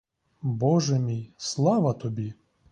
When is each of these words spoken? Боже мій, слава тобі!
Боже 0.41 0.99
мій, 0.99 1.33
слава 1.37 1.93
тобі! 1.93 2.33